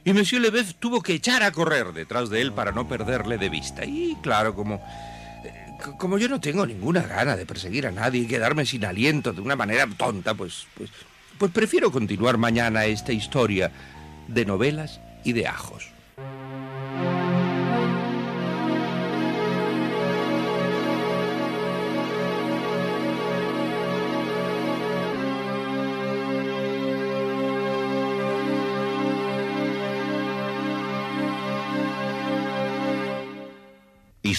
y 0.08 0.14
Monsieur 0.14 0.40
Lebeth 0.40 0.76
tuvo 0.78 1.02
que 1.02 1.12
echar 1.12 1.42
a 1.42 1.52
correr 1.52 1.92
detrás 1.92 2.30
de 2.30 2.40
él 2.40 2.54
para 2.54 2.72
no 2.72 2.88
perderle 2.88 3.36
de 3.36 3.50
vista. 3.50 3.84
Y 3.84 4.16
claro, 4.22 4.54
como, 4.54 4.76
eh, 5.44 5.76
como 5.98 6.16
yo 6.16 6.30
no 6.30 6.40
tengo 6.40 6.64
ninguna 6.64 7.02
gana 7.02 7.36
de 7.36 7.44
perseguir 7.44 7.86
a 7.86 7.90
nadie 7.90 8.22
y 8.22 8.26
quedarme 8.26 8.64
sin 8.64 8.86
aliento 8.86 9.34
de 9.34 9.42
una 9.42 9.54
manera 9.54 9.86
tonta, 9.98 10.32
pues, 10.32 10.66
pues, 10.78 10.88
pues 11.36 11.52
prefiero 11.52 11.92
continuar 11.92 12.38
mañana 12.38 12.86
esta 12.86 13.12
historia 13.12 13.70
de 14.28 14.46
novelas 14.46 14.98
y 15.24 15.34
de 15.34 15.46
ajos. 15.46 15.90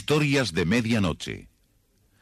Historias 0.09 0.53
de 0.53 0.65
Medianoche. 0.65 1.49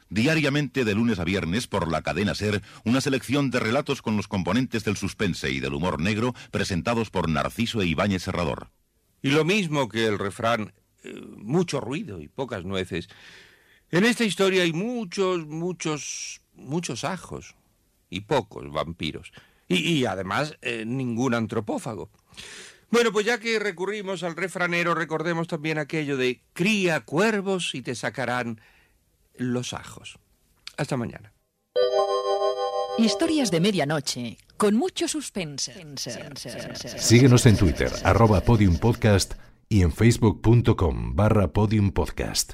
Diariamente 0.10 0.84
de 0.84 0.94
lunes 0.94 1.20
a 1.20 1.24
viernes 1.24 1.68
por 1.68 1.90
la 1.90 2.02
cadena 2.02 2.36
Ser, 2.36 2.62
una 2.84 3.00
selección 3.00 3.50
de 3.50 3.62
relatos 3.62 4.02
con 4.02 4.18
los 4.18 4.28
componentes 4.28 4.84
del 4.84 4.98
suspense 4.98 5.52
y 5.52 5.62
del 5.62 5.74
humor 5.74 6.02
negro 6.02 6.34
presentados 6.52 7.10
por 7.12 7.30
Narciso 7.30 7.82
e 7.82 7.86
Ibáñez 7.86 8.24
Serrador. 8.24 8.72
Y 9.22 9.30
lo 9.30 9.46
mismo 9.46 9.88
que 9.88 10.06
el 10.06 10.20
refrán, 10.20 10.74
eh, 11.06 11.14
mucho 11.38 11.80
ruido 11.80 12.20
y 12.20 12.28
pocas 12.28 12.66
nueces. 12.66 13.08
En 13.90 14.04
esta 14.04 14.26
historia 14.26 14.64
hay 14.64 14.74
muchos, 14.74 15.48
muchos, 15.48 16.42
muchos 16.56 17.06
ajos 17.06 17.56
y 18.10 18.20
pocos 18.20 18.70
vampiros. 18.70 19.32
Y, 19.70 20.04
además 20.04 20.58
eh, 20.62 20.84
ningún 20.86 21.34
antropófago. 21.34 22.10
Bueno, 22.90 23.12
pues 23.12 23.26
ya 23.26 23.40
que 23.40 23.60
recurrimos 23.60 24.24
al 24.24 24.36
refranero, 24.36 24.96
recordemos 24.96 25.48
también 25.48 25.78
aquello 25.78 26.16
de 26.16 26.42
cría 26.54 27.02
cuervos 27.02 27.76
y 27.76 27.82
te 27.82 27.96
sacarán 27.96 28.62
los 29.36 29.74
ajos. 29.74 30.18
Hasta 30.78 30.96
mañana. 30.96 31.34
Historias 32.98 33.52
de 33.52 33.60
medianoche, 33.60 34.38
con 34.56 34.76
mucho 34.76 35.08
suspense. 35.08 35.74
Síguenos 36.98 37.46
en 37.46 37.58
Twitter, 37.58 37.92
arroba 38.04 38.42
podiumpodcast 38.42 39.34
y 39.70 39.82
en 39.82 39.92
facebook.com 39.92 41.16
barra 41.16 41.52
podiumpodcast. 41.52 42.54